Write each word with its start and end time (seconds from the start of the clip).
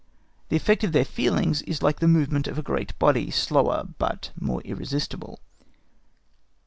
The 0.49 0.55
effect 0.55 0.83
of 0.83 0.93
their 0.93 1.05
feelings 1.05 1.61
is 1.61 1.83
like 1.83 1.99
the 1.99 2.07
movement 2.07 2.47
of 2.47 2.57
a 2.57 2.63
great 2.63 2.97
body, 2.97 3.29
slower, 3.29 3.87
but 3.99 4.31
more 4.35 4.61
irresistible. 4.61 5.39